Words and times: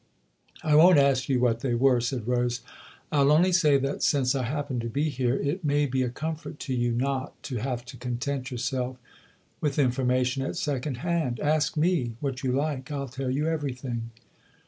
"I 0.63 0.73
won't 0.73 0.97
ask 0.97 1.29
you 1.29 1.39
what 1.39 1.59
they 1.59 1.75
were," 1.75 2.01
said 2.01 2.27
Rose," 2.27 2.61
I'll 3.11 3.31
only 3.31 3.51
say 3.51 3.77
that, 3.77 4.01
since 4.01 4.33
I 4.33 4.41
happen 4.45 4.79
to 4.79 4.89
be 4.89 5.09
here, 5.09 5.35
it 5.35 5.63
may 5.63 5.85
be 5.85 6.01
a 6.01 6.09
comfort 6.09 6.59
to 6.61 6.73
you 6.73 6.91
not 6.91 7.35
to 7.43 7.57
have 7.57 7.85
to 7.85 7.97
content 7.97 8.49
yourself 8.49 8.97
with 9.59 9.77
information 9.77 10.41
at 10.41 10.55
second 10.57 10.97
hand. 11.05 11.39
Ask 11.39 11.77
me 11.77 12.13
what 12.19 12.41
you 12.41 12.51
like. 12.51 12.89
I'll 12.91 13.09
tell 13.09 13.29
you 13.29 13.45
everything." 13.47 14.09